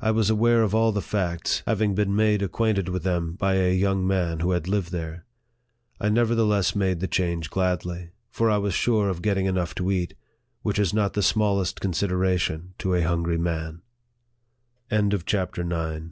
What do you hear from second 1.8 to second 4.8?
been made acquainted with them by a young man who had